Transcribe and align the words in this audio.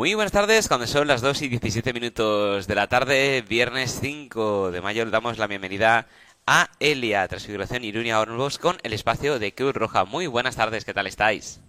Muy 0.00 0.14
buenas 0.14 0.32
tardes, 0.32 0.66
cuando 0.66 0.86
son 0.86 1.08
las 1.08 1.20
2 1.20 1.42
y 1.42 1.48
17 1.48 1.92
minutos 1.92 2.66
de 2.66 2.74
la 2.74 2.86
tarde, 2.86 3.44
viernes 3.46 3.98
5 4.00 4.70
de 4.70 4.80
mayo, 4.80 5.04
le 5.04 5.10
damos 5.10 5.36
la 5.36 5.46
bienvenida 5.46 6.06
a 6.46 6.70
Elia, 6.80 7.28
Transfiguración 7.28 7.84
Irunia 7.84 8.18
Hornbos, 8.18 8.58
con 8.58 8.78
el 8.82 8.94
espacio 8.94 9.38
de 9.38 9.52
Cruz 9.52 9.74
Roja. 9.74 10.06
Muy 10.06 10.26
buenas 10.26 10.56
tardes, 10.56 10.86
¿qué 10.86 10.94
tal 10.94 11.06
estáis? 11.06 11.62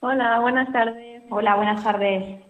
Hola, 0.00 0.40
buenas 0.40 0.72
tardes. 0.72 1.22
Hola, 1.28 1.56
buenas 1.56 1.84
tardes. 1.84 2.40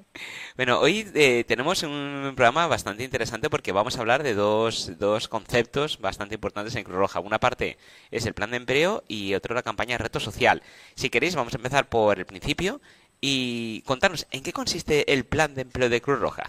Bueno, 0.56 0.78
hoy 0.78 1.10
eh, 1.14 1.42
tenemos 1.42 1.82
un 1.82 2.32
programa 2.36 2.68
bastante 2.68 3.02
interesante 3.02 3.50
porque 3.50 3.72
vamos 3.72 3.96
a 3.96 4.00
hablar 4.00 4.22
de 4.22 4.34
dos, 4.34 4.96
dos 5.00 5.26
conceptos 5.26 5.98
bastante 6.00 6.36
importantes 6.36 6.76
en 6.76 6.84
Cruz 6.84 6.96
Roja. 6.96 7.18
Una 7.18 7.40
parte 7.40 7.78
es 8.12 8.24
el 8.26 8.34
plan 8.34 8.52
de 8.52 8.58
empleo 8.58 9.02
y 9.08 9.34
otra 9.34 9.56
la 9.56 9.64
campaña 9.64 9.98
de 9.98 10.04
reto 10.04 10.20
social. 10.20 10.62
Si 10.94 11.10
queréis, 11.10 11.34
vamos 11.34 11.54
a 11.54 11.56
empezar 11.56 11.88
por 11.88 12.20
el 12.20 12.26
principio 12.26 12.80
y 13.20 13.82
contarnos 13.82 14.26
en 14.30 14.42
qué 14.42 14.52
consiste 14.52 15.12
el 15.12 15.24
plan 15.24 15.54
de 15.54 15.62
empleo 15.62 15.88
de 15.88 16.00
Cruz 16.00 16.20
Roja. 16.20 16.44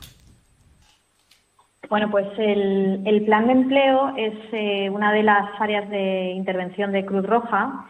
Bueno, 1.89 2.09
pues 2.09 2.27
el, 2.37 3.23
plan 3.25 3.47
de 3.47 3.53
empleo 3.53 4.13
es 4.17 4.33
eh, 4.51 4.89
una 4.89 5.11
de 5.11 5.23
las 5.23 5.49
áreas 5.59 5.89
de 5.89 6.31
intervención 6.31 6.91
de 6.91 7.05
Cruz 7.05 7.25
Roja 7.25 7.85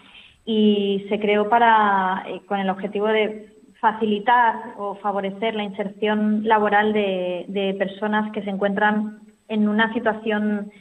y 0.46 1.06
se 1.10 1.20
creó 1.20 1.50
para, 1.50 2.24
eh, 2.28 2.42
con 2.46 2.60
el 2.60 2.70
objetivo 2.70 3.08
de 3.08 3.54
facilitar 3.80 4.74
o 4.78 4.96
favorecer 4.96 5.56
la 5.56 5.64
inserción 5.64 6.48
laboral 6.48 6.94
de, 6.94 7.76
personas 7.78 8.32
que 8.32 8.42
se 8.42 8.50
encuentran 8.50 9.20
en 9.48 9.68
una 9.70 9.94
situación 9.94 10.72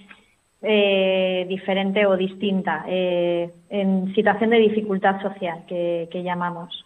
eh, 0.62 1.44
diferente 1.48 2.06
o 2.06 2.16
distinta, 2.16 2.84
en 2.88 4.14
situación 4.14 4.50
de 4.50 4.58
dificultad 4.58 5.20
social 5.20 5.64
que, 5.66 6.22
llamamos. 6.24 6.84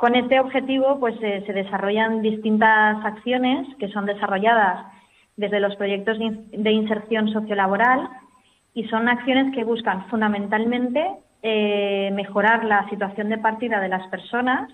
Con 0.00 0.16
este 0.16 0.40
objetivo, 0.40 0.98
pues 0.98 1.14
eh, 1.20 1.42
se 1.44 1.52
desarrollan 1.52 2.22
distintas 2.22 3.04
acciones 3.04 3.68
que 3.78 3.88
son 3.88 4.06
desarrolladas 4.06 4.86
desde 5.36 5.60
los 5.60 5.76
proyectos 5.76 6.16
de 6.18 6.72
inserción 6.72 7.30
sociolaboral 7.30 8.08
y 8.72 8.84
son 8.84 9.10
acciones 9.10 9.54
que 9.54 9.62
buscan 9.62 10.08
fundamentalmente 10.08 11.06
eh, 11.42 12.10
mejorar 12.14 12.64
la 12.64 12.88
situación 12.88 13.28
de 13.28 13.36
partida 13.36 13.78
de 13.78 13.88
las 13.88 14.06
personas 14.08 14.72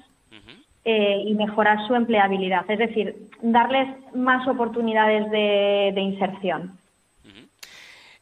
eh, 0.85 1.25
y 1.27 1.35
mejorar 1.35 1.85
su 1.89 1.97
empleabilidad, 1.97 2.71
es 2.71 2.79
decir, 2.79 3.29
darles 3.43 3.89
más 4.15 4.47
oportunidades 4.47 5.29
de, 5.33 6.01
inserción. 6.01 6.79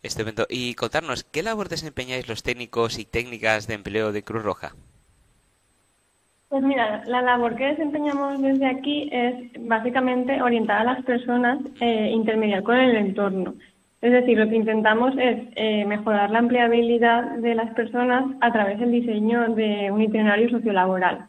Estupendo. 0.02 0.46
Y 0.48 0.74
contarnos, 0.74 1.24
¿qué 1.24 1.42
labor 1.42 1.68
desempeñáis 1.68 2.26
los 2.30 2.42
técnicos 2.42 2.98
y 2.98 3.04
técnicas 3.04 3.66
de 3.66 3.74
empleo 3.74 4.12
de 4.12 4.22
Cruz 4.22 4.42
Roja? 4.42 4.72
Pues 6.54 6.62
mira, 6.62 7.02
la 7.08 7.20
labor 7.20 7.56
que 7.56 7.66
desempeñamos 7.66 8.40
desde 8.40 8.66
aquí 8.66 9.08
es 9.10 9.34
básicamente 9.58 10.40
orientar 10.40 10.82
a 10.82 10.84
las 10.84 11.04
personas, 11.04 11.58
eh, 11.80 12.12
intermediar 12.14 12.62
con 12.62 12.76
el 12.76 12.94
entorno. 12.94 13.54
Es 14.00 14.12
decir, 14.12 14.38
lo 14.38 14.48
que 14.48 14.54
intentamos 14.54 15.14
es 15.18 15.48
eh, 15.56 15.84
mejorar 15.84 16.30
la 16.30 16.38
empleabilidad 16.38 17.38
de 17.38 17.56
las 17.56 17.74
personas 17.74 18.26
a 18.40 18.52
través 18.52 18.78
del 18.78 18.92
diseño 18.92 19.52
de 19.56 19.90
un 19.90 20.00
itinerario 20.00 20.48
sociolaboral. 20.48 21.26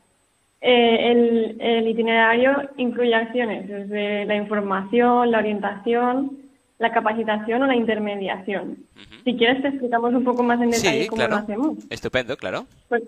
Eh, 0.61 1.11
el, 1.11 1.57
el, 1.59 1.87
itinerario 1.87 2.69
incluye 2.77 3.15
acciones 3.15 3.67
desde 3.67 4.25
la 4.25 4.35
información, 4.35 5.31
la 5.31 5.39
orientación, 5.39 6.37
la 6.77 6.91
capacitación 6.91 7.63
o 7.63 7.65
la 7.65 7.75
intermediación. 7.75 8.77
Si 9.23 9.35
quieres 9.35 9.63
te 9.63 9.69
explicamos 9.69 10.13
un 10.13 10.23
poco 10.23 10.43
más 10.43 10.61
en 10.61 10.69
detalle 10.69 11.07
cómo 11.07 11.27
lo 11.27 11.35
hacemos. 11.35 11.77
Estupendo, 11.89 12.37
claro. 12.37 12.67
Pues, 12.89 13.01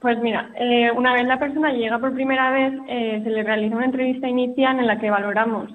pues 0.00 0.18
mira, 0.20 0.50
eh, 0.56 0.90
una 0.90 1.12
vez 1.12 1.26
la 1.26 1.38
persona 1.38 1.72
llega 1.72 1.98
por 1.98 2.14
primera 2.14 2.50
vez, 2.50 2.72
eh, 2.88 3.20
se 3.22 3.30
le 3.30 3.42
realiza 3.42 3.76
una 3.76 3.84
entrevista 3.84 4.28
inicial 4.28 4.78
en 4.78 4.86
la 4.86 4.98
que 4.98 5.10
valoramos 5.10 5.70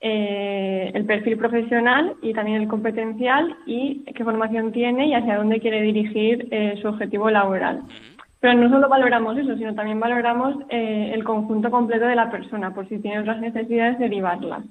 eh, 0.00 0.90
el 0.92 1.04
perfil 1.04 1.36
profesional 1.36 2.14
y 2.20 2.32
también 2.32 2.60
el 2.60 2.68
competencial 2.68 3.56
y 3.66 4.02
qué 4.14 4.24
formación 4.24 4.72
tiene 4.72 5.06
y 5.06 5.14
hacia 5.14 5.36
dónde 5.36 5.60
quiere 5.60 5.82
dirigir 5.82 6.48
su 6.80 6.88
objetivo 6.88 7.30
laboral. 7.30 7.82
Pero 8.40 8.54
no 8.54 8.70
solo 8.70 8.88
valoramos 8.88 9.36
eso, 9.38 9.54
sino 9.56 9.74
también 9.74 10.00
valoramos 10.00 10.56
el 10.70 11.22
conjunto 11.24 11.70
completo 11.70 12.06
de 12.06 12.16
la 12.16 12.30
persona, 12.30 12.74
por 12.74 12.88
si 12.88 12.98
tiene 12.98 13.20
otras 13.20 13.40
necesidades, 13.40 13.98
derivarlas. 13.98 14.64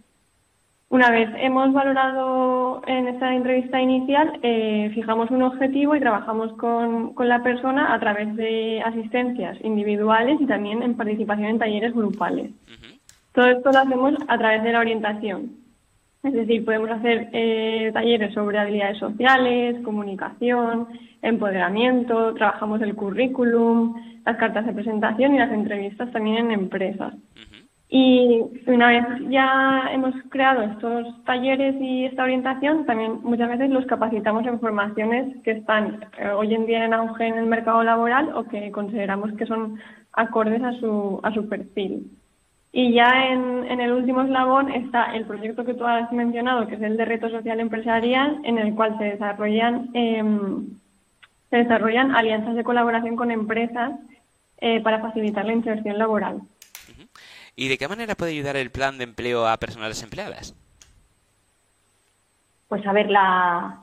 Una 0.90 1.12
vez 1.12 1.30
hemos 1.38 1.72
valorado 1.72 2.82
en 2.88 3.08
esta 3.08 3.36
entrevista 3.36 3.80
inicial, 3.80 4.40
eh, 4.42 4.90
fijamos 4.96 5.30
un 5.30 5.44
objetivo 5.44 5.96
y 5.96 6.00
trabajamos 6.00 6.52
con, 6.54 7.14
la 7.20 7.44
persona 7.44 7.94
a 7.94 8.00
través 8.00 8.36
de 8.36 8.82
asistencias 8.84 9.56
individuales 9.64 10.42
y 10.42 10.48
también 10.48 10.82
en 10.82 10.98
participación 10.98 11.46
en 11.46 11.60
talleres 11.60 11.94
grupales. 11.94 12.50
Todo 13.34 13.50
esto 13.50 13.72
lo 13.72 13.78
hacemos 13.78 14.16
a 14.28 14.38
través 14.40 14.64
de 14.64 14.72
la 14.72 14.80
orientación. 14.80 15.52
Es 16.24 16.34
decir, 16.34 16.66
podemos 16.66 16.90
hacer 16.90 17.30
eh, 17.34 17.92
talleres 17.94 18.34
sobre 18.34 18.58
habilidades 18.58 18.98
sociales, 18.98 19.78
comunicación, 19.86 20.88
empoderamiento, 21.22 22.34
trabajamos 22.34 22.82
el 22.82 22.96
currículum, 22.96 23.94
las 24.26 24.38
cartas 24.38 24.66
de 24.66 24.74
presentación 24.74 25.36
y 25.36 25.38
las 25.38 25.52
entrevistas 25.52 26.12
también 26.12 26.38
en 26.38 26.52
empresas. 26.52 27.14
Y 27.92 28.44
una 28.68 28.88
vez 28.88 29.04
ya 29.30 29.90
hemos 29.92 30.14
creado 30.30 30.62
estos 30.62 31.24
talleres 31.24 31.76
y 31.82 32.06
esta 32.06 32.22
orientación, 32.22 32.86
también 32.86 33.20
muchas 33.24 33.50
veces 33.50 33.72
los 33.72 33.86
capacitamos 33.88 34.46
en 34.46 34.60
formaciones 34.60 35.36
que 35.44 35.52
están 35.52 36.06
eh, 36.20 36.30
hoy 36.30 36.54
en 36.54 36.68
día 36.68 36.86
en 36.86 36.94
auge 36.94 37.26
en 37.26 37.40
el 37.40 37.48
mercado 37.48 37.84
laboral 37.84 38.32
o 38.36 38.44
que 38.44 38.72
consideramos 38.72 39.34
que 39.34 39.48
son 39.48 39.80
acordes 40.14 40.62
a 40.64 40.74
su, 40.74 41.20
a 41.24 41.34
su 41.34 41.50
perfil. 41.50 42.12
Y 42.72 42.94
ya 42.94 43.26
en, 43.32 43.82
el 43.82 43.92
último 43.92 44.22
eslabón 44.22 44.72
está 44.72 45.16
el 45.16 45.26
proyecto 45.26 45.66
que 45.66 45.74
tú 45.74 45.86
has 45.86 46.12
mencionado, 46.12 46.68
que 46.68 46.76
es 46.76 46.82
el 46.84 46.98
de 46.98 47.06
reto 47.06 47.28
social 47.30 47.60
empresarial, 47.60 48.40
en 48.44 48.60
el 48.60 48.76
cual 48.76 48.96
se 49.00 49.06
desarrollan, 49.06 49.90
em, 49.94 50.78
alianzas 51.52 52.56
de 52.56 52.64
colaboración 52.64 53.16
con 53.16 53.32
empresas 53.32 53.94
eh, 54.62 54.82
para 54.82 55.00
facilitar 55.00 55.46
la 55.46 55.54
inserción 55.54 55.98
laboral. 55.98 56.42
¿Y 57.60 57.68
de 57.68 57.78
qué 57.78 57.90
manera 57.90 58.16
puede 58.16 58.32
ayudar 58.32 58.56
el 58.56 58.72
plan 58.72 58.98
de 58.98 59.04
empleo 59.04 59.46
a 59.46 59.58
personas 59.58 59.90
desempleadas? 59.90 60.56
Pues 62.70 62.88
a 62.88 62.94
ver, 62.94 63.10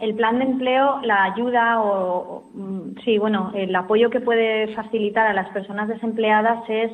el 0.00 0.14
plan 0.14 0.38
de 0.38 0.44
empleo, 0.46 1.00
la 1.02 1.24
ayuda 1.24 1.82
o, 1.82 2.48
mm, 2.54 3.00
sí, 3.04 3.18
bueno, 3.18 3.52
el 3.54 3.76
apoyo 3.76 4.08
que 4.08 4.20
puede 4.20 4.74
facilitar 4.74 5.26
a 5.26 5.34
las 5.34 5.50
personas 5.50 5.88
desempleadas 5.88 6.64
es, 6.70 6.90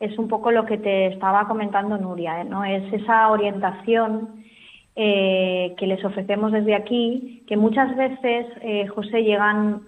es 0.00 0.18
un 0.18 0.26
poco 0.26 0.50
lo 0.50 0.66
que 0.66 0.78
te 0.78 1.06
estaba 1.06 1.46
comentando 1.46 1.96
Nuria, 1.96 2.40
¿eh? 2.40 2.44
¿no? 2.44 2.64
Es 2.64 2.92
esa 2.92 3.28
orientación 3.28 4.42
eh, 4.96 5.76
que 5.78 5.86
les 5.86 6.04
ofrecemos 6.04 6.50
desde 6.50 6.74
aquí, 6.74 7.44
que 7.46 7.56
muchas 7.56 7.96
veces, 7.96 8.46
eh, 8.62 8.88
José, 8.88 9.22
llegan 9.22 9.82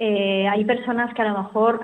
eh, 0.00 0.46
hay 0.48 0.64
personas 0.64 1.12
que 1.12 1.22
a 1.22 1.28
lo 1.28 1.42
mejor 1.42 1.82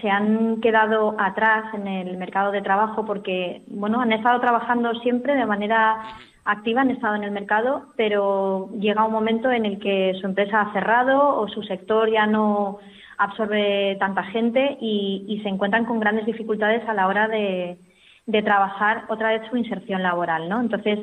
se 0.00 0.08
han 0.08 0.62
quedado 0.62 1.14
atrás 1.18 1.74
en 1.74 1.86
el 1.86 2.16
mercado 2.16 2.52
de 2.52 2.62
trabajo 2.62 3.04
porque, 3.04 3.62
bueno, 3.66 4.00
han 4.00 4.12
estado 4.12 4.40
trabajando 4.40 4.94
siempre 5.00 5.34
de 5.34 5.44
manera 5.44 6.02
activa, 6.46 6.80
han 6.80 6.90
estado 6.90 7.16
en 7.16 7.24
el 7.24 7.32
mercado, 7.32 7.92
pero 7.96 8.70
llega 8.78 9.04
un 9.04 9.12
momento 9.12 9.50
en 9.50 9.66
el 9.66 9.78
que 9.78 10.14
su 10.18 10.26
empresa 10.26 10.62
ha 10.62 10.72
cerrado 10.72 11.36
o 11.38 11.48
su 11.48 11.62
sector 11.62 12.10
ya 12.10 12.26
no 12.26 12.78
absorbe 13.18 13.96
tanta 14.00 14.22
gente 14.24 14.78
y, 14.80 15.40
se 15.42 15.50
encuentran 15.50 15.84
con 15.84 16.00
grandes 16.00 16.24
dificultades 16.24 16.88
a 16.88 16.94
la 16.94 17.06
hora 17.06 17.28
de, 17.28 17.76
de 18.24 18.42
trabajar 18.42 19.04
otra 19.10 19.32
vez 19.32 19.42
su 19.50 19.58
inserción 19.58 20.02
laboral, 20.02 20.48
¿no? 20.48 20.60
Entonces, 20.60 20.98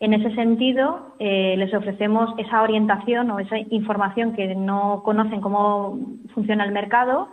en 0.00 0.14
ese 0.14 0.34
sentido, 0.34 1.14
eh, 1.18 1.54
les 1.58 1.72
ofrecemos 1.74 2.30
esa 2.38 2.62
orientación 2.62 3.30
o 3.30 3.38
esa 3.38 3.58
información 3.58 4.32
que 4.32 4.54
no 4.54 5.02
conocen 5.04 5.42
cómo 5.42 5.98
funciona 6.34 6.64
el 6.64 6.72
mercado 6.72 7.28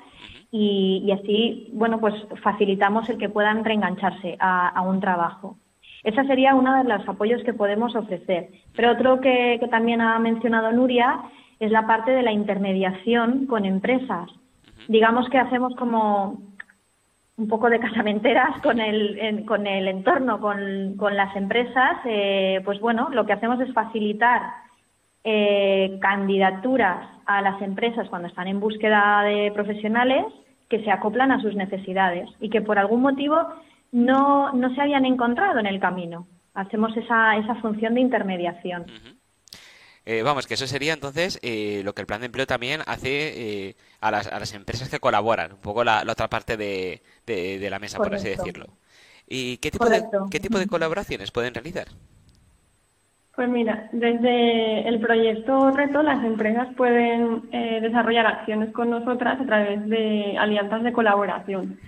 y, 0.51 1.09
así, 1.11 1.69
bueno, 1.73 1.99
pues 1.99 2.13
facilitamos 2.43 3.09
el 3.09 3.17
que 3.17 3.29
puedan 3.29 3.63
reengancharse 3.63 4.37
a, 4.39 4.81
un 4.81 4.99
trabajo. 4.99 5.57
Ese 6.03 6.23
sería 6.25 6.55
uno 6.55 6.75
de 6.77 6.83
los 6.83 7.07
apoyos 7.07 7.41
que 7.43 7.53
podemos 7.53 7.95
ofrecer. 7.95 8.49
Pero 8.75 8.91
otro 8.91 9.21
que 9.21 9.59
también 9.71 10.01
ha 10.01 10.19
mencionado 10.19 10.71
Nuria 10.71 11.21
es 11.59 11.71
la 11.71 11.87
parte 11.87 12.11
de 12.11 12.21
la 12.21 12.31
intermediación 12.31 13.45
con 13.47 13.65
empresas. 13.65 14.29
Digamos 14.87 15.29
que 15.29 15.37
hacemos 15.37 15.73
como 15.75 16.46
un 17.37 17.47
poco 17.47 17.69
de 17.69 17.79
casamenteras 17.79 18.59
con 18.61 18.79
el, 18.79 19.45
con 19.45 19.67
el 19.67 19.87
entorno, 19.87 20.41
con, 20.41 20.95
con 20.97 21.15
las 21.15 21.35
empresas, 21.35 21.97
eh, 22.05 22.61
pues 22.65 22.79
bueno, 22.79 23.09
lo 23.11 23.25
que 23.25 23.33
hacemos 23.33 23.59
es 23.61 23.71
facilitar 23.73 24.41
eh, 25.23 25.97
candidaturas 26.01 27.07
a 27.25 27.41
las 27.41 27.61
empresas 27.61 28.09
cuando 28.09 28.27
están 28.27 28.47
en 28.47 28.59
búsqueda 28.59 29.21
de 29.21 29.51
profesionales 29.53 30.25
que 30.67 30.83
se 30.83 30.91
acoplan 30.91 31.31
a 31.31 31.41
sus 31.41 31.55
necesidades 31.55 32.27
y 32.39 32.49
que 32.49 32.61
por 32.61 32.79
algún 32.79 33.01
motivo 33.01 33.37
no, 33.91 34.51
no 34.53 34.73
se 34.73 34.81
habían 34.81 35.05
encontrado 35.05 35.59
en 35.59 35.67
el 35.67 35.79
camino. 35.79 36.27
Hacemos 36.55 36.95
esa, 36.97 37.37
esa 37.37 37.55
función 37.55 37.93
de 37.93 38.01
intermediación. 38.01 38.85
Eh, 40.09 40.23
vamos, 40.23 40.47
que 40.47 40.53
eso 40.53 40.67
sería 40.67 40.93
entonces 40.93 41.37
eh, 41.41 41.81
lo 41.83 41.93
que 41.93 41.99
el 41.99 42.07
plan 42.07 42.21
de 42.21 42.27
empleo 42.27 42.47
también 42.47 42.79
hace 42.87 43.67
eh, 43.67 43.75
a, 43.99 44.09
las, 44.09 44.27
a 44.27 44.39
las 44.39 44.53
empresas 44.53 44.87
que 44.87 45.01
colaboran, 45.01 45.51
un 45.51 45.59
poco 45.59 45.83
la, 45.83 46.01
otra 46.09 46.29
parte 46.29 46.55
de, 46.55 47.01
de, 47.25 47.69
la 47.69 47.77
mesa, 47.77 47.97
por 47.97 48.15
así 48.15 48.29
decirlo. 48.29 48.67
¿Y 49.27 49.57
qué 49.57 49.69
tipo, 49.69 49.89
de, 49.89 50.05
qué 50.31 50.39
tipo 50.39 50.59
de 50.59 50.67
colaboraciones 50.67 51.31
pueden 51.31 51.53
realizar? 51.53 51.87
Pues 53.35 53.49
mira, 53.49 53.89
desde 53.91 54.87
el 54.87 55.01
proyecto 55.01 55.71
Reto 55.71 56.01
las 56.01 56.23
empresas 56.23 56.69
pueden 56.77 57.51
desarrollar 57.51 58.27
acciones 58.27 58.71
con 58.71 58.89
nosotras 58.89 59.41
a 59.41 59.45
través 59.45 59.89
de 59.89 60.37
alianzas 60.39 60.83
de 60.83 60.93
colaboración. 60.93 61.81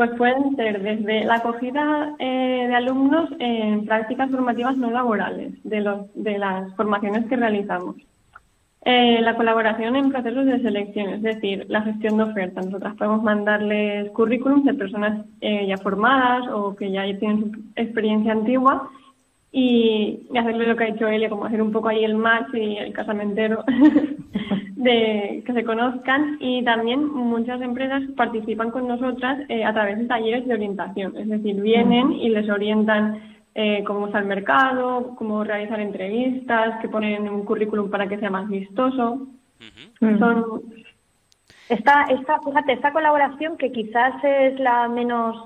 Pues 0.00 0.12
pueden 0.12 0.56
ser 0.56 0.80
desde 0.80 1.26
la 1.26 1.34
acogida 1.34 2.14
eh, 2.18 2.64
de 2.68 2.74
alumnos 2.74 3.28
en 3.38 3.84
prácticas 3.84 4.30
formativas 4.30 4.78
no 4.78 4.90
laborales 4.90 5.62
de, 5.62 5.82
los, 5.82 6.06
de 6.14 6.38
las 6.38 6.74
formaciones 6.74 7.26
que 7.26 7.36
realizamos. 7.36 7.96
Eh, 8.86 9.20
la 9.20 9.36
colaboración 9.36 9.96
en 9.96 10.10
procesos 10.10 10.46
de 10.46 10.62
selección, 10.62 11.10
es 11.10 11.20
decir, 11.20 11.66
la 11.68 11.82
gestión 11.82 12.16
de 12.16 12.22
ofertas. 12.22 12.64
Nosotras 12.64 12.96
podemos 12.96 13.22
mandarles 13.22 14.10
currículums 14.12 14.64
de 14.64 14.72
personas 14.72 15.26
eh, 15.42 15.66
ya 15.66 15.76
formadas 15.76 16.48
o 16.50 16.74
que 16.74 16.90
ya 16.90 17.02
tienen 17.18 17.52
su 17.52 17.60
experiencia 17.76 18.32
antigua 18.32 18.88
y, 19.52 20.26
hacerle 20.34 20.66
lo 20.66 20.76
que 20.76 20.84
ha 20.84 20.88
hecho 20.88 21.08
Elia, 21.08 21.28
como 21.28 21.44
hacer 21.44 21.60
un 21.60 21.72
poco 21.72 21.88
ahí 21.88 22.04
el 22.04 22.14
match 22.14 22.54
y 22.54 22.78
el 22.78 22.94
casamentero 22.94 23.64
de 24.82 25.42
que 25.46 25.52
se 25.52 25.64
conozcan 25.64 26.36
y 26.40 26.64
también 26.64 27.06
muchas 27.06 27.60
empresas 27.60 28.02
participan 28.16 28.70
con 28.70 28.88
nosotras 28.88 29.38
eh, 29.48 29.64
a 29.64 29.72
través 29.72 29.98
de 29.98 30.06
talleres 30.06 30.46
de 30.46 30.54
orientación, 30.54 31.16
es 31.16 31.28
decir, 31.28 31.60
vienen 31.60 32.12
y 32.12 32.28
les 32.30 32.48
orientan 32.48 33.20
eh, 33.54 33.82
cómo 33.84 34.06
está 34.06 34.18
el 34.20 34.26
mercado, 34.26 35.14
cómo 35.16 35.44
realizar 35.44 35.80
entrevistas, 35.80 36.80
que 36.80 36.88
ponen 36.88 37.28
un 37.28 37.44
currículum 37.44 37.90
para 37.90 38.08
que 38.08 38.18
sea 38.18 38.30
más 38.30 38.48
vistoso. 38.48 39.26
Son... 40.00 40.62
Esta, 41.68 42.04
esta, 42.04 42.40
fíjate, 42.40 42.72
esta 42.72 42.92
colaboración 42.92 43.56
que 43.56 43.70
quizás 43.70 44.14
es 44.24 44.58
la 44.58 44.88
menos 44.88 45.36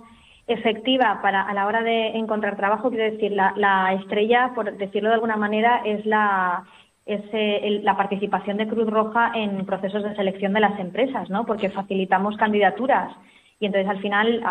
efectiva 0.46 1.20
para 1.22 1.42
a 1.42 1.54
la 1.54 1.66
hora 1.66 1.82
de 1.82 2.08
encontrar 2.16 2.56
trabajo, 2.56 2.90
quiero 2.90 3.10
decir, 3.12 3.32
la, 3.32 3.52
la 3.56 3.94
estrella, 3.94 4.52
por 4.54 4.76
decirlo 4.76 5.08
de 5.08 5.14
alguna 5.16 5.36
manera, 5.36 5.82
es 5.84 6.04
la 6.06 6.64
es 7.06 7.22
eh, 7.32 7.80
la 7.82 7.96
participación 7.96 8.56
de 8.56 8.66
Cruz 8.66 8.88
Roja 8.88 9.32
en 9.34 9.66
procesos 9.66 10.02
de 10.02 10.14
selección 10.16 10.52
de 10.52 10.60
las 10.60 10.78
empresas, 10.78 11.28
¿no? 11.28 11.44
Porque 11.44 11.70
facilitamos 11.70 12.36
candidaturas 12.36 13.14
y 13.60 13.66
entonces 13.66 13.88
al 13.88 14.00
final 14.00 14.42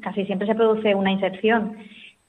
casi 0.00 0.24
siempre 0.24 0.46
se 0.46 0.54
produce 0.54 0.94
una 0.94 1.10
inserción. 1.10 1.76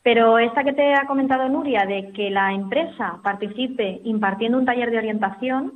Pero 0.01 0.39
esta 0.39 0.63
que 0.63 0.73
te 0.73 0.93
ha 0.93 1.05
comentado 1.05 1.49
Nuria, 1.49 1.85
de 1.85 2.11
que 2.13 2.29
la 2.29 2.53
empresa 2.53 3.19
participe 3.23 4.01
impartiendo 4.05 4.57
un 4.57 4.65
taller 4.65 4.91
de 4.91 4.97
orientación, 4.97 5.73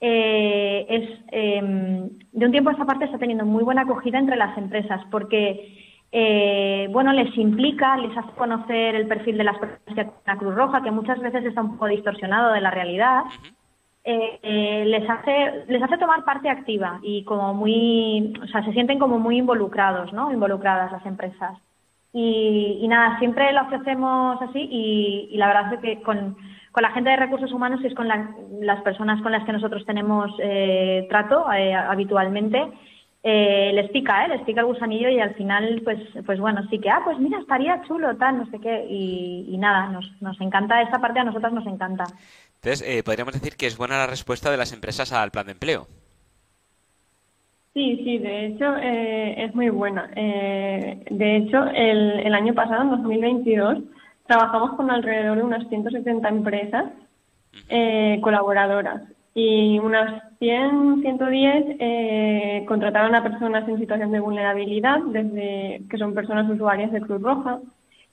eh, 0.00 0.86
es 0.88 1.08
em, 1.32 2.08
de 2.32 2.46
un 2.46 2.52
tiempo 2.52 2.70
a 2.70 2.72
esta 2.72 2.84
parte 2.84 3.06
está 3.06 3.18
teniendo 3.18 3.44
muy 3.44 3.64
buena 3.64 3.82
acogida 3.82 4.18
entre 4.18 4.36
las 4.36 4.56
empresas, 4.56 5.00
porque 5.10 5.85
eh, 6.18 6.88
bueno, 6.92 7.12
les 7.12 7.36
implica, 7.36 7.94
les 7.98 8.16
hace 8.16 8.30
conocer 8.38 8.94
el 8.94 9.06
perfil 9.06 9.36
de 9.36 9.44
las 9.44 9.58
personas 9.58 9.94
que 9.94 10.10
la 10.24 10.38
Cruz 10.38 10.54
Roja, 10.54 10.82
que 10.82 10.90
muchas 10.90 11.20
veces 11.20 11.44
está 11.44 11.60
un 11.60 11.72
poco 11.72 11.88
distorsionado 11.88 12.54
de 12.54 12.62
la 12.62 12.70
realidad. 12.70 13.24
Eh, 14.02 14.40
eh, 14.42 14.84
les 14.86 15.10
hace 15.10 15.66
les 15.68 15.82
hace 15.82 15.98
tomar 15.98 16.24
parte 16.24 16.48
activa 16.48 17.00
y 17.02 17.22
como 17.24 17.52
muy 17.52 18.32
o 18.42 18.46
sea 18.46 18.64
se 18.64 18.72
sienten 18.72 18.98
como 18.98 19.18
muy 19.18 19.36
involucrados 19.36 20.10
no 20.14 20.32
involucradas 20.32 20.90
las 20.90 21.04
empresas. 21.04 21.58
Y, 22.14 22.86
nada 22.88 23.18
siempre 23.18 23.52
lo 23.52 23.64
ofrecemos 23.64 24.40
así 24.40 24.66
y, 24.70 25.36
la 25.36 25.48
verdad 25.48 25.74
es 25.74 25.80
que 25.80 26.02
con, 26.02 26.38
con, 26.72 26.82
la 26.82 26.92
gente 26.92 27.10
de 27.10 27.16
recursos 27.16 27.52
humanos 27.52 27.80
y 27.82 27.88
es 27.88 27.94
con 27.94 28.08
las 28.08 28.80
personas 28.82 29.20
con 29.20 29.32
las 29.32 29.44
que 29.44 29.52
nosotros 29.52 29.84
tenemos 29.84 30.34
trato 31.10 31.44
habitualmente 31.46 32.72
eh, 33.28 33.72
les 33.74 33.90
pica, 33.90 34.24
¿eh? 34.24 34.28
Les 34.28 34.42
pica 34.42 34.60
el 34.60 34.68
gusanillo 34.68 35.08
y 35.08 35.18
al 35.18 35.34
final, 35.34 35.80
pues, 35.82 35.98
pues 36.24 36.38
bueno, 36.38 36.62
sí 36.70 36.78
que, 36.78 36.88
ah, 36.88 37.00
pues 37.04 37.18
mira, 37.18 37.40
estaría 37.40 37.82
chulo, 37.82 38.16
tal, 38.16 38.38
no 38.38 38.46
sé 38.52 38.60
qué, 38.60 38.86
y, 38.88 39.56
nada, 39.58 39.88
nos, 39.88 40.08
nos 40.22 40.40
encanta, 40.40 40.80
esa 40.80 41.00
parte 41.00 41.18
a 41.18 41.24
nosotras 41.24 41.52
nos 41.52 41.66
encanta. 41.66 42.04
Entonces, 42.54 42.84
eh, 42.86 43.02
podríamos 43.02 43.34
decir 43.34 43.56
que 43.56 43.66
es 43.66 43.76
buena 43.76 43.98
la 43.98 44.06
respuesta 44.06 44.48
de 44.48 44.56
las 44.56 44.72
empresas 44.72 45.12
al 45.12 45.32
plan 45.32 45.46
de 45.46 45.52
empleo. 45.52 45.88
Sí, 47.74 48.00
sí, 48.04 48.18
de 48.18 48.46
hecho 48.46 48.76
eh, 48.76 49.44
es 49.44 49.52
muy 49.56 49.70
buena. 49.70 50.08
Eh, 50.14 51.04
de 51.10 51.36
hecho, 51.36 51.64
el, 51.64 52.20
el 52.20 52.32
año 52.32 52.54
pasado, 52.54 52.82
en 52.82 52.90
2022, 52.90 53.78
trabajamos 54.28 54.76
con 54.76 54.88
alrededor 54.88 55.38
de 55.38 55.42
unas 55.42 55.68
170 55.68 56.28
empresas 56.28 56.84
colaboradoras 58.20 59.02
y 59.38 59.78
unas 59.78 60.22
100, 60.38 61.02
110 61.02 61.76
eh, 61.78 62.64
contrataron 62.66 63.14
a 63.14 63.22
personas 63.22 63.68
en 63.68 63.78
situación 63.78 64.10
de 64.10 64.20
vulnerabilidad, 64.20 65.00
desde 65.08 65.82
que 65.90 65.98
son 65.98 66.14
personas 66.14 66.48
usuarias 66.50 66.90
de 66.90 67.02
Cruz 67.02 67.20
Roja. 67.20 67.60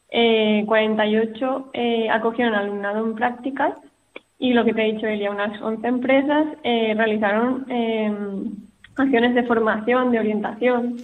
Eh, 0.10 0.66
48 0.68 1.70
eh, 1.72 2.10
acogieron 2.10 2.56
alumnado 2.56 3.06
en 3.06 3.16
prácticas 3.16 3.74
y 4.38 4.52
lo 4.52 4.66
que 4.66 4.74
te 4.74 4.82
he 4.82 4.94
dicho, 4.96 5.08
Elia, 5.08 5.32
unas 5.32 5.62
11 5.62 5.88
empresas 5.88 6.46
eh, 6.64 6.94
realizaron 6.94 7.66
em, 7.70 8.52
acciones 8.98 9.34
de 9.34 9.44
formación, 9.44 10.12
de 10.12 10.20
orientación. 10.20 10.98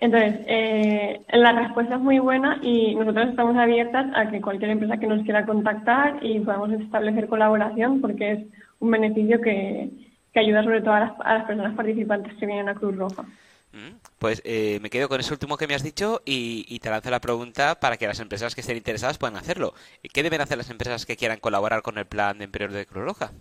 Entonces, 0.00 0.40
eh, 0.46 1.20
la 1.30 1.52
respuesta 1.52 1.96
es 1.96 2.00
muy 2.00 2.20
buena 2.20 2.58
y 2.62 2.94
nosotros 2.94 3.28
estamos 3.28 3.54
abiertas 3.58 4.06
a 4.14 4.30
que 4.30 4.40
cualquier 4.40 4.70
empresa 4.70 4.96
que 4.96 5.08
nos 5.08 5.22
quiera 5.24 5.44
contactar 5.44 6.20
y 6.22 6.40
podamos 6.40 6.70
establecer 6.72 7.28
colaboración 7.28 8.00
porque 8.00 8.32
es 8.32 8.38
un 8.80 8.90
beneficio 8.90 9.40
que, 9.40 9.90
ayuda 10.34 10.62
sobre 10.62 10.80
todo 10.80 10.94
a 10.94 11.00
las, 11.00 11.44
personas 11.46 11.74
participantes 11.74 12.32
que 12.34 12.46
vienen 12.46 12.68
a 12.68 12.74
Cruz 12.74 12.96
Roja. 12.96 13.24
Mm, 13.72 13.96
pues 14.20 14.40
eh, 14.44 14.78
me 14.80 14.88
quedo 14.88 15.08
con 15.08 15.18
eso 15.18 15.34
último 15.34 15.56
que 15.56 15.66
me 15.66 15.74
has 15.74 15.82
dicho 15.82 16.20
y, 16.24 16.78
te 16.78 16.90
lanzo 16.90 17.10
la 17.10 17.20
pregunta 17.20 17.80
para 17.80 17.96
que 17.96 18.06
las 18.06 18.20
empresas 18.20 18.54
que 18.54 18.60
estén 18.60 18.76
interesadas 18.76 19.18
puedan 19.18 19.36
hacerlo. 19.36 19.74
¿Qué 20.14 20.22
deben 20.22 20.40
hacer 20.40 20.56
las 20.56 20.70
empresas 20.70 21.06
que 21.06 21.16
quieran 21.16 21.40
colaborar 21.40 21.82
con 21.82 21.98
el 21.98 22.06
plan 22.06 22.38
de 22.38 22.44
empleo 22.44 22.68
de 22.68 22.86
Cruz 22.86 23.04
Roja? 23.04 23.32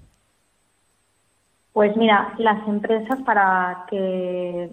Pues 1.74 1.96
mira, 1.96 2.34
las 2.40 2.68
empresas 2.68 3.20
para 3.24 3.86
que 3.92 4.72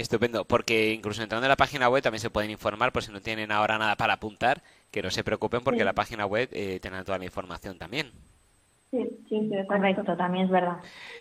Estupendo, 0.00 0.46
porque 0.46 0.92
incluso 0.92 1.22
entrando 1.22 1.44
en 1.44 1.50
la 1.50 1.56
página 1.56 1.88
web 1.90 2.02
también 2.02 2.20
se 2.20 2.30
pueden 2.30 2.50
informar 2.50 2.90
por 2.90 3.02
si 3.02 3.12
no 3.12 3.20
tienen 3.20 3.52
ahora 3.52 3.76
nada 3.76 3.96
para 3.96 4.14
apuntar, 4.14 4.62
que 4.90 5.02
no 5.02 5.10
se 5.10 5.22
preocupen 5.22 5.60
porque 5.62 5.84
la 5.84 5.92
página 5.92 6.24
web 6.24 6.48
eh, 6.52 6.78
tiene 6.80 7.04
toda 7.04 7.18
la 7.18 7.26
información 7.26 7.76
también. 7.76 8.10
Sí, 8.90 9.06
sí, 9.28 9.50
correcto, 9.68 10.16
también 10.16 10.46
es 10.46 10.50
verdad. 10.50 10.78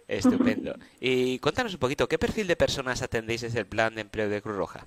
Estupendo. 0.08 0.74
Y 1.02 1.40
cuéntanos 1.40 1.74
un 1.74 1.80
poquito, 1.80 2.08
¿qué 2.08 2.18
perfil 2.18 2.48
de 2.48 2.56
personas 2.56 3.04
atendéis 3.04 3.42
desde 3.42 3.60
el 3.60 3.68
plan 3.68 3.94
de 3.94 4.02
empleo 4.02 4.30
de 4.30 4.42
Cruz 4.42 4.56
Roja? 4.56 4.86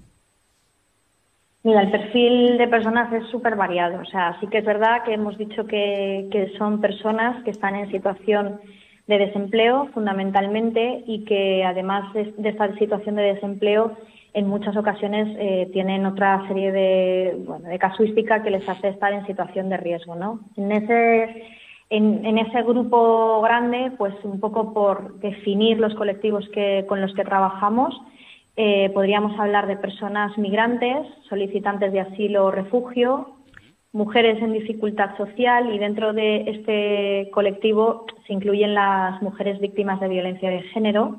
Mira, 1.63 1.83
el 1.83 1.91
perfil 1.91 2.59
de 2.59 2.69
personas 2.69 3.13
es 3.13 3.29
súper 3.31 3.57
variado. 3.57 4.01
O 4.01 4.05
sea, 4.07 4.39
sí 4.41 4.47
que 4.49 4.59
es 4.59 4.65
verdad 4.65 5.05
que 5.05 5.13
hemos 5.13 5.39
dicho 5.39 5.65
que, 5.67 6.29
que 6.33 6.53
son 6.59 6.81
personas 6.81 7.45
que 7.45 7.51
están 7.51 7.77
en 7.77 7.91
situación 7.93 8.61
de 9.06 9.18
desempleo 9.18 9.88
fundamentalmente 9.92 11.02
y 11.06 11.25
que 11.25 11.64
además 11.64 12.12
de, 12.14 12.32
esta 12.44 12.75
situación 12.76 13.16
de 13.16 13.35
desempleo 13.35 13.97
en 14.35 14.49
muchas 14.49 14.76
ocasiones 14.76 15.28
eh, 15.38 15.68
tienen 15.73 16.06
otra 16.06 16.47
serie 16.49 16.73
de, 16.73 17.37
bueno, 17.47 17.68
de 17.68 17.78
casuística 17.78 18.42
que 18.42 18.50
les 18.50 18.66
hace 18.68 18.88
estar 18.88 19.12
en 19.12 19.26
situación 19.26 19.68
de 19.68 19.76
riesgo. 19.76 20.14
¿no? 20.14 20.40
En, 20.56 20.73
ese, 20.73 21.44
en, 21.90 22.38
ese 22.38 22.62
grupo 22.62 23.42
grande, 23.42 23.92
pues 23.99 24.14
un 24.23 24.40
poco 24.40 24.73
por 24.73 25.18
definir 25.21 25.78
los 25.78 25.94
colectivos 25.94 26.49
que, 26.50 26.87
con 26.88 27.00
los 27.00 27.12
que 27.14 27.25
trabajamos, 27.25 27.94
eh, 28.56 28.90
podríamos 28.94 29.38
hablar 29.38 29.66
de 29.66 29.76
personas 29.76 30.37
migrantes, 30.38 31.06
solicitantes 31.28 31.92
de 31.92 32.00
asilo 32.00 32.47
o 32.47 32.50
refugio, 32.50 33.37
mujeres 33.93 34.43
en 34.43 34.53
dificultad 34.53 35.17
social 35.17 35.75
y 35.75 35.79
dentro 35.79 36.13
de 36.13 36.51
este 36.51 37.31
colectivo 37.31 38.07
se 38.27 38.33
incluyen 38.33 38.75
las 38.75 39.21
mujeres 39.23 39.61
víctimas 39.61 40.01
de 40.01 40.09
violencia 40.09 40.51
de 40.51 40.63
género, 40.63 41.19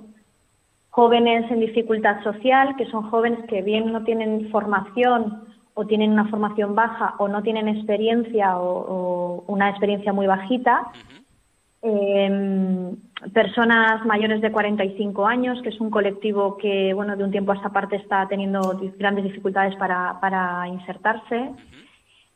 jóvenes 0.89 1.49
en 1.51 1.59
dificultad 1.59 2.23
social, 2.23 2.75
que 2.75 2.85
son 2.87 3.09
jóvenes 3.09 3.39
que 3.47 3.61
bien 3.61 3.91
no 3.91 4.03
tienen 4.03 4.49
formación 4.51 5.43
o 5.75 5.85
tienen 5.85 6.11
una 6.11 6.27
formación 6.27 6.75
baja 6.75 7.15
o 7.17 7.27
no 7.27 7.41
tienen 7.41 7.67
experiencia 7.67 8.57
o, 8.59 9.43
una 9.47 9.69
experiencia 9.69 10.13
muy 10.13 10.27
bajita. 10.27 10.91
Em, 11.81 12.95
personas 13.33 14.05
mayores 14.05 14.41
de 14.41 14.51
45 14.51 15.25
años, 15.25 15.61
que 15.61 15.69
es 15.69 15.79
un 15.79 15.89
colectivo 15.89 16.57
que, 16.57 16.93
bueno, 16.93 17.15
de 17.17 17.23
un 17.23 17.31
tiempo 17.31 17.51
a 17.51 17.55
esta 17.55 17.69
parte 17.69 17.95
está 17.95 18.27
teniendo 18.27 18.79
grandes 18.97 19.25
dificultades 19.25 19.75
para, 19.75 20.67
insertarse. 20.67 21.51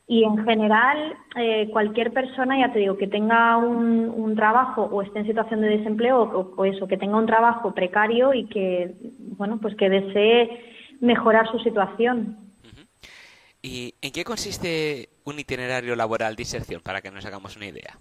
Y 0.10 0.24
en 0.24 0.38
general, 0.46 1.18
eh, 1.36 1.70
cualquier 1.70 2.14
persona, 2.14 2.58
ya 2.58 2.72
te 2.72 2.80
digo, 2.80 2.98
que 2.98 3.08
tenga 3.08 3.58
un, 3.58 4.36
trabajo 4.38 4.84
o 4.84 5.02
esté 5.02 5.20
en 5.20 5.26
situación 5.28 5.62
de 5.62 5.78
desempleo 5.78 6.22
o, 6.56 6.66
eso, 6.66 6.88
que 6.88 6.98
tenga 6.98 7.18
un 7.18 7.26
trabajo 7.26 7.74
precario 7.74 8.34
y 8.34 8.46
que, 8.46 8.94
bueno, 9.38 9.58
pues 9.60 9.76
que 9.76 9.90
desee 9.90 10.62
mejorar 11.02 11.52
su 11.52 11.60
situación. 11.60 12.38
¿Y 13.62 13.96
en 14.02 14.12
qué 14.12 14.24
consiste 14.24 15.10
un 15.26 15.40
itinerario 15.40 15.96
laboral 15.96 16.36
de 16.36 16.44
inserción, 16.44 16.82
para 16.82 17.02
que 17.02 17.12
nos 17.12 17.26
hagamos 17.26 17.58
una 17.58 17.66
idea? 17.66 17.98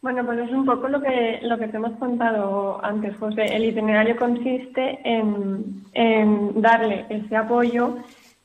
Bueno, 0.00 0.24
pues 0.24 0.38
es 0.38 0.50
un 0.50 0.64
poco 0.64 0.88
lo 0.88 1.00
que, 1.00 1.40
lo 1.42 1.58
que 1.58 1.68
te 1.68 1.76
hemos 1.76 1.98
contado 1.98 2.82
antes, 2.84 3.16
José. 3.16 3.44
El 3.54 3.64
itinerario 3.64 4.16
consiste 4.16 5.00
en, 5.04 5.84
en 5.92 6.60
darle 6.60 7.04
ese 7.10 7.36
apoyo 7.36 7.98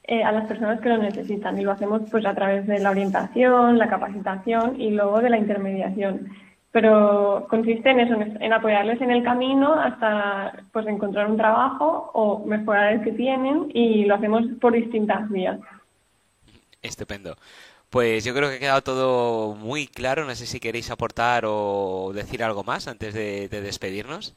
eh, 0.04 0.24
a 0.24 0.32
las 0.32 0.46
personas 0.48 0.82
que 0.82 0.90
lo 0.90 0.98
necesitan 0.98 1.60
y 1.60 1.64
lo 1.64 1.72
hacemos 1.72 2.02
pues 2.12 2.26
a 2.26 2.36
través 2.36 2.68
de 2.68 2.80
la 2.80 2.92
orientación, 2.92 3.78
la 3.78 3.88
capacitación 3.88 4.80
y 4.80 4.92
luego 4.92 5.22
de 5.22 5.30
la 5.30 5.38
intermediación. 5.38 6.30
Pero 6.72 7.46
consiste 7.50 7.92
en 7.92 8.00
eso, 8.00 8.16
en 8.16 8.52
apoyarles 8.52 9.00
en 9.00 9.12
el 9.12 9.24
camino 9.24 9.74
hasta 9.76 10.64
pues 10.72 10.88
encontrar 10.88 11.30
un 11.30 11.38
trabajo 11.38 12.12
o 12.14 12.44
mejorar 12.46 12.94
el 12.94 13.04
que 13.04 13.12
tienen 13.12 13.70
y 13.74 14.06
lo 14.06 14.16
hacemos 14.16 14.44
por 14.60 14.74
distintas 14.74 15.30
vías. 15.30 15.60
Estupendo. 16.82 17.38
Pues 17.94 18.24
yo 18.24 18.34
creo 18.34 18.50
que 18.50 18.56
ha 18.56 18.60
quedado 18.60 18.82
todo 18.82 19.56
muy 19.56 19.86
claro. 19.86 20.26
No 20.26 20.34
sé 20.34 20.48
si 20.48 20.60
queréis 20.60 20.90
aportar 20.90 21.44
o 21.46 22.12
decir 22.12 22.44
algo 22.44 22.64
más 22.64 22.88
antes 22.88 23.14
de, 23.14 23.48
despedirnos. 23.50 24.36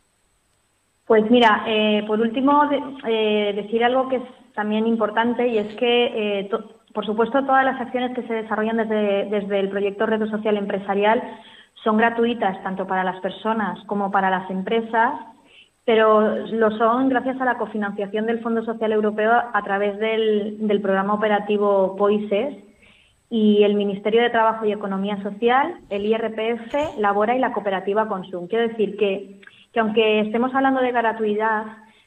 Pues 1.07 1.31
mira, 1.31 1.63
eh, 1.67 2.03
por 2.07 2.21
último, 2.21 2.69
eh, 3.07 3.53
decir 3.55 3.85
algo 3.85 4.09
que 4.09 4.17
es 4.17 4.23
también 4.55 4.87
importante 4.87 5.47
y 5.47 5.59
es 5.59 5.75
que, 5.77 6.41
eh, 6.41 6.51
por 6.93 7.07
supuesto, 7.07 7.45
todas 7.45 7.65
las 7.65 7.81
acciones 7.81 8.13
que 8.15 8.27
se 8.27 8.35
desarrollan 8.35 8.79
desde, 8.79 9.27
desde 9.27 9.61
el 9.61 9.69
proyecto 9.69 10.07
Reto 10.07 10.27
Social 10.27 10.57
Empresarial 10.57 11.23
son 11.85 11.97
gratuitas 11.97 12.61
tanto 12.65 12.87
para 12.89 13.05
las 13.05 13.21
personas 13.21 13.79
como 13.87 14.11
para 14.11 14.31
las 14.31 14.51
empresas, 14.51 15.13
pero 15.85 16.45
lo 16.47 16.71
son 16.73 17.09
gracias 17.09 17.41
a 17.41 17.45
la 17.45 17.59
cofinanciación 17.59 18.27
del 18.27 18.41
Fondo 18.41 18.65
Social 18.65 18.91
Europeo 18.91 19.33
a 19.53 19.63
través 19.63 19.99
del, 20.01 20.67
del 20.67 20.81
programa 20.81 21.15
operativo 21.15 21.95
POISES 21.97 22.57
y 23.31 23.63
el 23.63 23.75
Ministerio 23.75 24.23
de 24.23 24.31
Trabajo 24.31 24.65
y 24.65 24.73
Economía 24.73 25.23
Social, 25.23 25.77
el 25.91 26.07
IRPF, 26.07 26.99
Labora 26.99 27.37
y 27.37 27.39
la 27.39 27.53
cooperativa 27.53 28.09
Consum. 28.09 28.49
Quiero 28.49 28.67
decir 28.67 28.97
que, 28.97 29.41
que 29.77 29.81
aunque 29.81 30.21
estemos 30.21 30.55
hablando 30.55 30.81
de 30.81 30.91
gratuidad, 30.91 31.65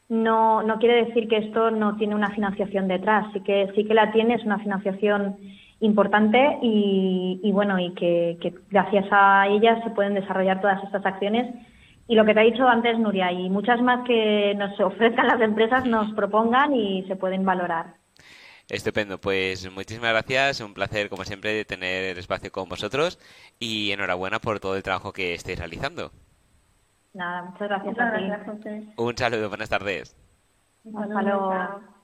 no, 0.07 0.63
no 0.63 0.79
quiere 0.79 1.05
decir 1.05 1.27
que 1.27 1.37
esto 1.37 1.69
no 1.69 1.97
tiene 1.97 2.15
una 2.15 2.31
financiación 2.31 2.87
detrás, 2.87 3.27
sí 3.31 3.41
que, 3.41 3.71
sí 3.75 3.85
que 3.85 3.93
la 3.93 4.11
tiene, 4.11 4.33
es 4.33 4.43
una 4.43 4.57
financiación 4.57 5.37
importante 5.79 6.57
y, 6.63 7.51
bueno, 7.53 7.77
y 7.77 7.93
que, 7.93 8.39
gracias 8.71 9.05
a 9.11 9.47
ella 9.47 9.83
se 9.83 9.91
pueden 9.91 10.15
desarrollar 10.15 10.61
todas 10.61 10.83
estas 10.83 11.05
acciones. 11.05 11.53
Y 12.07 12.15
lo 12.15 12.25
que 12.25 12.33
te 12.33 12.39
ha 12.39 12.43
dicho 12.43 12.67
antes, 12.67 12.97
Nuria, 12.97 13.31
y 13.31 13.51
muchas 13.51 13.79
más 13.83 14.03
que 14.03 14.55
nos 14.55 14.79
ofrezcan 14.79 15.27
las 15.27 15.39
empresas, 15.39 15.85
nos 15.85 16.11
propongan 16.15 16.73
y 16.73 17.03
se 17.03 17.17
pueden 17.17 17.45
valorar. 17.45 17.93
Estupendo, 18.67 19.21
pues 19.21 19.71
muchísimas 19.71 20.09
gracias, 20.09 20.59
un 20.61 20.73
placer 20.73 21.07
como 21.07 21.23
siempre 21.23 21.65
tener 21.65 22.17
espacio 22.17 22.51
con 22.51 22.67
vosotros 22.67 23.19
y 23.59 23.91
enhorabuena 23.91 24.39
por 24.39 24.59
todo 24.59 24.75
el 24.75 24.81
trabajo 24.81 25.13
que 25.13 25.35
estáis 25.35 25.59
realizando. 25.59 26.11
Nada, 27.13 27.43
muchas 27.43 27.67
gracias 27.69 27.99
a 27.99 28.55
ti. 28.59 28.93
Un 28.97 29.17
saludo, 29.17 29.49
buenas 29.49 29.69
tardes. 29.69 30.15
Hasta 30.95 31.21
luego. 31.21 31.98